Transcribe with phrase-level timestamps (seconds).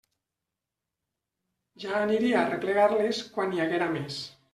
[1.83, 4.19] Ja aniria a arreplegar-les quan n'hi haguera més.